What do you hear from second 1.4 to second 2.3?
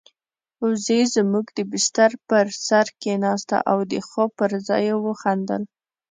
د بستر